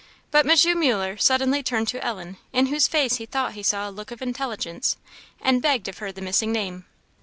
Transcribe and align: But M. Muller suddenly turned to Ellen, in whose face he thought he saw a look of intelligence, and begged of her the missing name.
But 0.31 0.49
M. 0.49 0.79
Muller 0.79 1.15
suddenly 1.17 1.61
turned 1.61 1.87
to 1.89 2.03
Ellen, 2.03 2.37
in 2.51 2.65
whose 2.65 2.87
face 2.87 3.17
he 3.17 3.27
thought 3.27 3.53
he 3.53 3.61
saw 3.61 3.87
a 3.87 3.91
look 3.93 4.09
of 4.09 4.19
intelligence, 4.23 4.97
and 5.39 5.61
begged 5.61 5.87
of 5.87 5.99
her 5.99 6.11
the 6.11 6.21
missing 6.21 6.51
name. 6.51 6.85